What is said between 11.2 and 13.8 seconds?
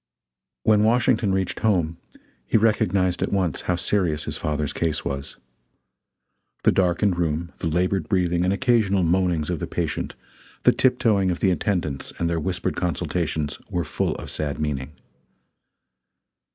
of the attendants and their whispered consultations,